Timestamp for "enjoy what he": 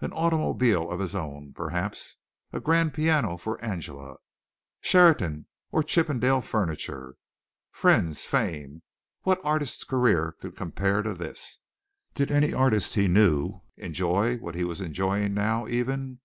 13.76-14.64